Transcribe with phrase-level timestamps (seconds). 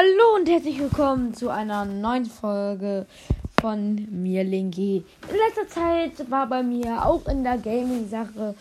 [0.00, 3.06] Hallo und herzlich willkommen zu einer neuen Folge
[3.60, 5.04] von mir, Linky.
[5.28, 8.54] In letzter Zeit war bei mir auch in der Gaming-Sache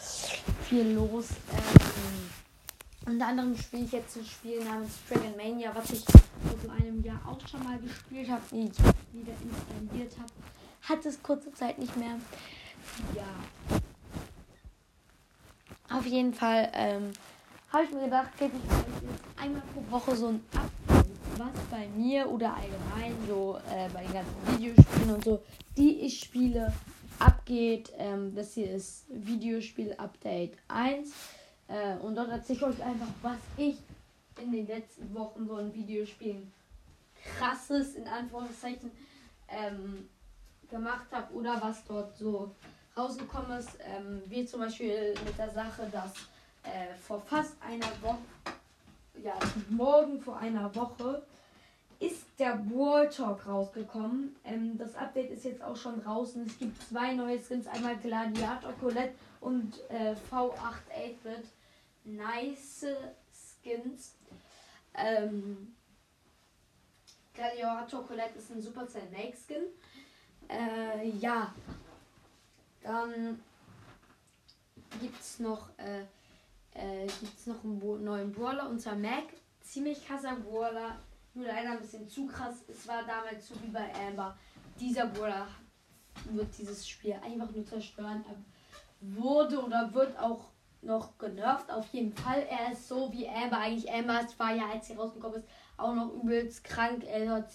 [0.68, 1.30] viel los.
[1.54, 7.02] Ähm, unter anderem spiele ich jetzt ein Spiel namens Dragon Mania, was ich vor einem
[7.06, 8.78] Jahr auch schon mal gespielt habe, nee, ich
[9.14, 10.34] wieder installiert habe.
[10.90, 12.20] Hat es kurze Zeit nicht mehr.
[13.16, 13.80] Ja.
[15.98, 17.14] Auf jeden Fall ähm,
[17.72, 20.79] habe ich mir gedacht, gebe ich einmal pro Woche so ein Update
[21.40, 25.42] was bei mir oder allgemein so äh, bei den ganzen Videospielen und so,
[25.78, 26.74] die ich spiele,
[27.18, 27.92] abgeht.
[27.98, 31.12] Ähm, das hier ist Videospiel Update 1.
[31.68, 33.78] Äh, und dort erzähle ich euch einfach, was ich
[34.42, 36.52] in den letzten Wochen so in Videospielen
[37.24, 38.92] krasses, in Anführungszeichen,
[39.48, 40.10] ähm,
[40.70, 42.54] gemacht habe oder was dort so
[42.96, 43.78] rausgekommen ist.
[43.82, 46.14] Ähm, wie zum Beispiel mit der Sache, dass
[46.64, 48.20] äh, vor fast einer Woche
[49.24, 49.38] ja,
[49.70, 51.24] morgen vor einer Woche
[52.00, 54.36] ist der World Talk rausgekommen.
[54.46, 56.46] Ähm, das Update ist jetzt auch schon draußen.
[56.46, 61.50] Es gibt zwei neue Skins, einmal Gladiator Colette und äh, V8 8-Bit.
[62.06, 62.86] Nice
[63.34, 64.16] Skins.
[64.94, 65.76] Ähm,
[67.34, 69.64] Gladiator Colette ist ein Supercell Make Skin.
[70.48, 71.54] Äh, ja.
[72.82, 73.42] Dann
[75.02, 76.06] gibt es noch äh,
[76.74, 79.26] äh, gibt es noch einen Bo neuen Brawler und zwar Mac.
[79.62, 80.98] Ziemlich krasser Brawler,
[81.34, 82.64] nur leider ein bisschen zu krass.
[82.68, 84.38] Es war damals so wie bei Amber.
[84.80, 85.48] Dieser Brawler
[86.32, 88.24] wird dieses Spiel einfach nur zerstören.
[88.28, 88.36] Er
[89.02, 90.50] wurde oder wird auch
[90.82, 91.70] noch genervt.
[91.72, 92.46] Auf jeden Fall.
[92.50, 93.58] Er ist so wie Amber.
[93.58, 95.48] Eigentlich Amber war ja, als sie rausgekommen ist,
[95.78, 97.04] auch noch übelst krank.
[97.06, 97.50] Er hat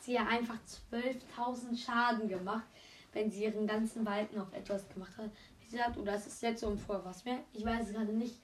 [0.00, 0.58] sie ja einfach
[0.90, 2.66] 12.000 Schaden gemacht,
[3.12, 5.30] wenn sie ihren ganzen Walten auf etwas gemacht hat.
[5.70, 7.38] Gesagt, oder es ist jetzt so ein Vor was mehr.
[7.52, 8.40] Ich weiß es gerade nicht.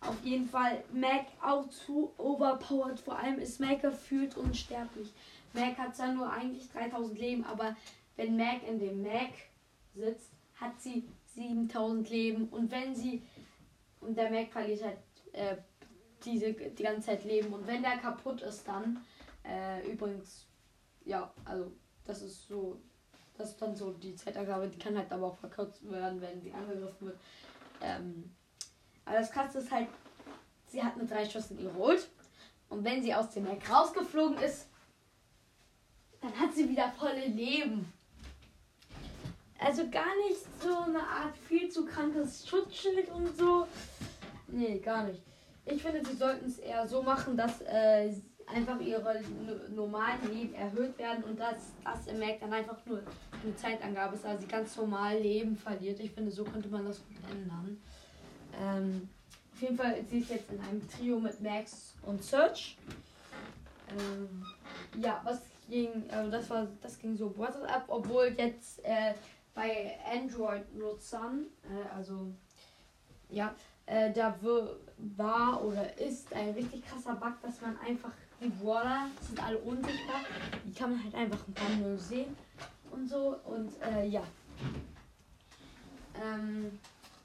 [0.00, 3.00] Auf jeden Fall Mac auch zu overpowered.
[3.00, 5.12] Vor allem ist Mac gefühlt unsterblich.
[5.52, 7.76] Mac hat zwar nur eigentlich 3000 Leben, aber
[8.16, 9.32] wenn Mac in dem Mac
[9.94, 12.48] sitzt, hat sie 7000 Leben.
[12.48, 13.22] Und wenn sie.
[14.00, 14.98] Und der Mac verliert halt
[15.32, 15.56] äh,
[16.24, 17.52] diese, die ganze Zeit Leben.
[17.52, 19.04] Und wenn der kaputt ist, dann.
[19.44, 20.46] Äh, übrigens.
[21.04, 21.72] Ja, also
[22.04, 22.80] das ist so.
[23.38, 24.68] Das ist dann so die Zeitangabe.
[24.68, 27.18] Die kann halt aber auch verkürzt werden, wenn sie angegriffen wird.
[27.80, 28.34] Ähm,
[29.04, 29.88] aber das Krasse ist halt,
[30.66, 32.08] sie hat mit drei Schüssen geholt.
[32.68, 34.68] Und wenn sie aus dem Eck rausgeflogen ist,
[36.20, 37.92] dann hat sie wieder volle Leben.
[39.58, 43.66] Also gar nicht so eine Art viel zu krankes Schutzschild und so.
[44.48, 45.22] Nee, gar nicht.
[45.64, 48.12] Ich finde, sie sollten es eher so machen, dass äh,
[48.46, 49.20] einfach ihre
[49.74, 53.02] normalen Leben erhöht werden und dass das im Mac dann einfach nur
[53.42, 55.98] eine Zeitangabe ist, also sie ganz normal Leben verliert.
[56.00, 57.80] Ich finde, so könnte man das gut ändern.
[58.60, 59.08] Ähm,
[59.52, 62.76] auf jeden Fall, sie ist jetzt in einem Trio mit Max und Search.
[63.90, 64.44] Ähm,
[65.00, 69.14] ja, was ging, also das war, das ging so WhatsApp, obwohl jetzt äh,
[69.54, 72.32] bei Android-Nutzern, äh, also
[73.28, 73.54] ja,
[73.86, 74.36] äh, da
[74.98, 80.20] war oder ist ein richtig krasser Bug, dass man einfach die Brawler sind alle unsichtbar,
[80.64, 82.36] die kann man halt einfach ein paar Null sehen
[82.90, 84.22] und so und äh, ja.
[86.22, 86.78] Ähm,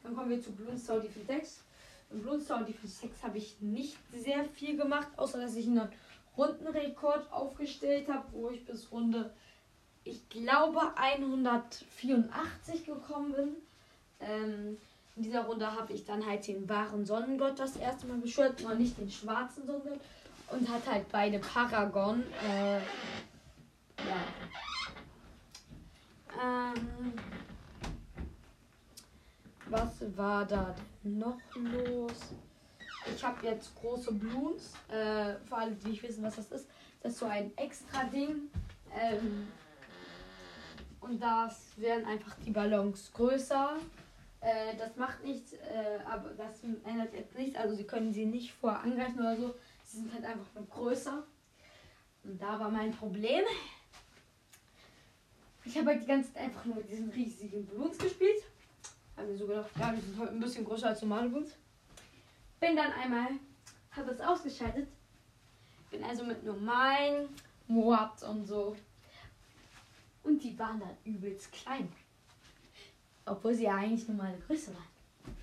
[0.03, 1.63] dann kommen wir zu Bloomstar Defense 6.
[2.11, 5.87] In Bloomstar Defense 6 habe ich nicht sehr viel gemacht, außer dass ich einen
[6.37, 9.31] Rundenrekord aufgestellt habe, wo ich bis Runde,
[10.03, 13.55] ich glaube, 184 gekommen bin.
[14.19, 14.77] Ähm,
[15.15, 18.75] in dieser Runde habe ich dann halt den wahren Sonnengott das erste Mal beschwört, noch
[18.75, 19.99] nicht den schwarzen Sonnengott.
[20.51, 22.23] Und hat halt beide Paragon.
[22.47, 22.77] Äh,
[23.97, 24.21] ja.
[26.43, 27.13] Ähm,
[29.67, 32.33] was war da noch los?
[33.15, 34.73] Ich habe jetzt große Blues.
[34.89, 36.67] Äh, für alle, die nicht wissen, was das ist.
[37.01, 38.49] Das ist so ein extra Ding.
[38.99, 39.47] Ähm,
[40.99, 43.77] und das werden einfach die Ballons größer.
[44.41, 47.55] Äh, das macht nichts, äh, aber das ändert jetzt nichts.
[47.55, 49.55] Also sie können sie nicht vorher angreifen oder so.
[49.91, 51.21] Sie sind halt einfach nur größer.
[52.23, 53.43] Und da war mein Problem.
[55.65, 58.41] Ich habe halt die ganze Zeit einfach nur mit diesen riesigen Ballons gespielt.
[59.17, 61.57] Habe mir so gedacht, ja, die sind heute ein bisschen größer als normale Boots.
[62.61, 63.31] Bin dann einmal,
[63.91, 64.87] habe es ausgeschaltet.
[65.89, 67.27] Bin also mit normalen
[67.67, 68.77] Moabs und so.
[70.23, 71.91] Und die waren dann übelst klein.
[73.25, 75.35] Obwohl sie ja eigentlich normale Größe waren.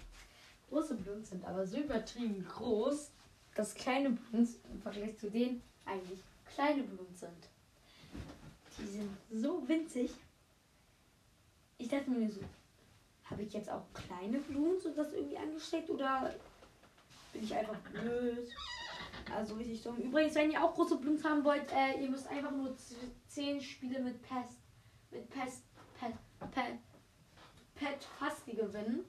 [0.71, 3.11] Große Bloons sind aber so übertrieben groß,
[3.59, 6.23] dass kleine Bloons im Vergleich zu denen eigentlich
[6.55, 7.49] kleine Bloons sind.
[8.79, 10.13] Die sind so winzig.
[11.77, 12.41] Ich dachte mir so,
[13.25, 16.33] habe ich jetzt auch kleine Blumen so das irgendwie angesteckt oder
[17.33, 18.49] bin ich einfach blöd?
[19.35, 19.97] Also richtig dumm.
[19.97, 22.77] Übrigens, wenn ihr auch große Blooms haben wollt, äh, ihr müsst einfach nur
[23.27, 24.61] 10 Spiele mit Pest,
[25.11, 25.65] mit Pest,
[25.99, 26.15] Pet,
[26.53, 26.79] Pet,
[27.75, 29.05] Pet Husky gewinnen.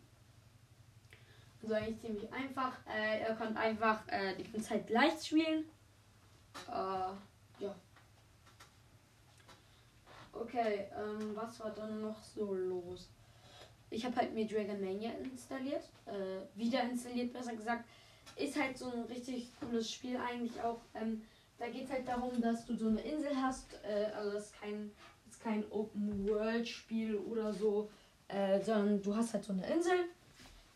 [1.62, 2.78] Also eigentlich ziemlich einfach.
[2.88, 5.66] Äh, ihr könnt einfach äh, die ganze Zeit leicht spielen.
[6.68, 7.76] Äh, ja.
[10.32, 13.10] Okay, ähm, was war dann noch so los?
[13.90, 15.90] Ich habe halt mir Dragon Mania installiert.
[16.06, 17.86] Äh, wieder installiert, besser gesagt.
[18.36, 20.80] Ist halt so ein richtig cooles Spiel eigentlich auch.
[20.94, 21.24] Ähm,
[21.58, 23.74] da geht es halt darum, dass du so eine Insel hast.
[23.84, 24.92] Äh, also das ist kein,
[25.44, 27.90] kein Open-World-Spiel oder so.
[28.30, 30.06] Äh, sondern du hast halt so eine Insel.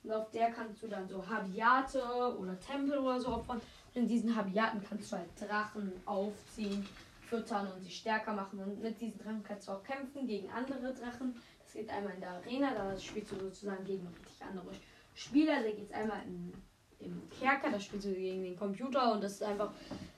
[0.03, 2.03] Und auf der kannst du dann so Habiate
[2.37, 3.61] oder Tempel oder so opfern.
[3.93, 6.85] Und in diesen Habiaten kannst du halt Drachen aufziehen,
[7.27, 8.59] füttern und sie stärker machen.
[8.59, 11.35] Und mit diesen Drachen kannst du auch kämpfen gegen andere Drachen.
[11.63, 14.71] Das geht einmal in der Arena, da spielst du sozusagen gegen richtig andere
[15.15, 15.63] Spieler.
[15.63, 16.53] Da geht es einmal in,
[16.99, 19.73] im Kerker, da spielst du gegen den Computer und das ist einfach,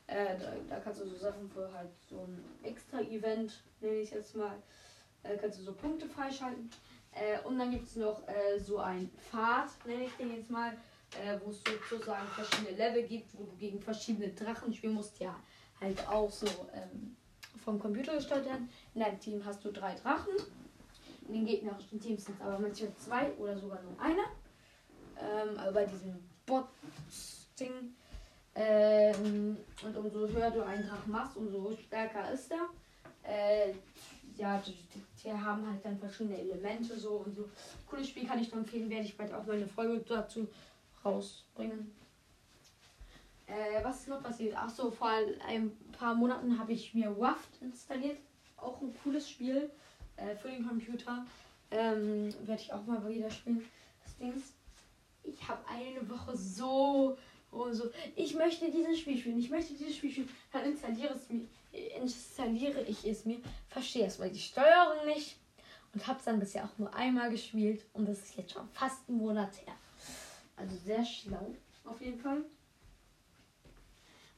[0.07, 4.35] äh, da, da, kannst du so Sachen für halt so ein Extra-Event, nenne ich jetzt
[4.35, 4.57] mal,
[5.25, 6.69] äh, kannst du so Punkte freischalten.
[7.11, 10.73] Äh, und dann gibt es noch äh, so ein Pfad, nenne ich den jetzt mal,
[11.23, 15.19] äh, wo es sozusagen verschiedene Level gibt, wo du gegen verschiedene Drachen spielen musst.
[15.19, 15.35] Ja,
[15.79, 17.15] halt auch so ähm,
[17.63, 18.69] vom Computer gesteuert werden.
[18.93, 20.33] In deinem Team hast du drei Drachen.
[21.27, 24.25] In den gegnerischen Teams sind es aber manchmal zwei oder sogar nur einer.
[25.17, 27.95] Ähm, aber bei diesem Bot-Ding.
[28.57, 32.69] Ähm, und umso höher du einen Drachen machst, umso stärker ist er.
[33.23, 33.73] Äh,
[34.37, 37.49] ja, die, haben halt dann verschiedene Elemente so und so.
[37.87, 40.47] Cooles Spiel kann ich nur empfehlen, werde ich bald auch mal eine Folge dazu
[41.03, 41.91] rausbringen.
[43.47, 44.55] Äh, was ist noch passiert?
[44.57, 45.09] Ach so, vor
[45.47, 48.17] ein paar Monaten habe ich mir Waft installiert.
[48.57, 49.69] Auch ein cooles Spiel
[50.17, 51.25] äh, für den Computer.
[51.71, 53.63] Ähm, werde ich auch mal wieder spielen.
[54.03, 54.53] Das Ding ist,
[55.23, 57.17] ich habe eine Woche so
[57.51, 57.89] und so.
[58.15, 59.39] Ich möchte dieses Spiel spielen.
[59.39, 60.29] Ich möchte dieses Spiel spielen.
[60.51, 61.47] Dann installiere es mir
[62.01, 63.39] installiere ich es mir,
[63.69, 65.37] verstehe es, weil die Steuerung nicht
[65.93, 69.07] und habe es dann bisher auch nur einmal gespielt und das ist jetzt schon fast
[69.09, 69.73] ein Monat her.
[70.57, 71.53] Also sehr schlau,
[71.85, 72.43] auf jeden Fall.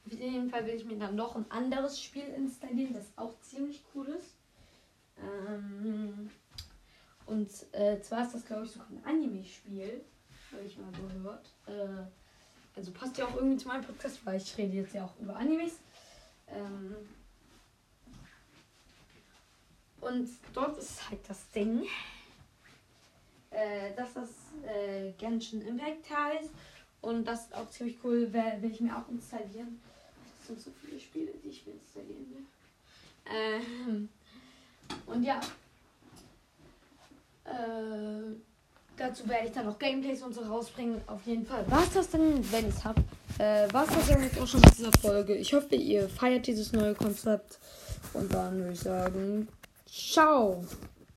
[0.06, 3.82] Auf jeden Fall will ich mir dann noch ein anderes Spiel installieren, das auch ziemlich
[3.94, 4.36] cool ist.
[5.20, 6.30] Ähm,
[7.26, 10.02] und äh, zwar ist das, glaube ich, sogar ein Anime-Spiel,
[10.52, 11.50] habe ich mal gehört.
[11.66, 12.06] Äh,
[12.74, 15.36] also passt ja auch irgendwie zu meinem Podcast, weil ich rede jetzt ja auch über
[15.36, 15.80] Animes.
[16.46, 16.96] Ähm,
[20.00, 21.84] und dort ist halt das Ding,
[23.50, 24.28] äh, dass das
[24.66, 26.50] äh, Genshin Impact heißt.
[27.00, 29.80] Und das ist auch ziemlich cool, will, will ich mir auch installieren.
[30.38, 32.44] Das sind so viele Spiele, die ich mir installieren will.
[33.30, 34.08] Ähm,
[35.06, 35.40] und ja.
[37.44, 38.34] Äh,
[38.96, 41.00] dazu werde ich dann noch Gameplays und so rausbringen.
[41.06, 41.64] Auf jeden Fall.
[41.68, 43.02] Was das denn, wenn ich es habe?
[43.38, 45.36] Äh, was das denn jetzt auch schon mit dieser Folge?
[45.36, 47.58] Ich hoffe, ihr feiert dieses neue Konzept.
[48.12, 49.48] Und dann würde ich sagen,
[49.90, 50.62] Ciao!